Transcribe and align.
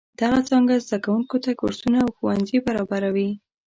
دغه 0.19 0.39
څانګه 0.49 0.75
زده 0.85 0.97
کوونکو 1.05 1.35
ته 1.43 1.51
کورسونه 1.59 1.97
او 2.03 2.09
ښوونځي 2.17 2.57
برابروي. 2.67 3.29